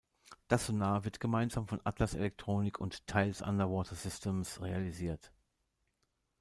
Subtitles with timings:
[0.47, 5.31] Das Sonar wird gemeinsam von Atlas Elektronik und Thales Underwater Systems realisiert.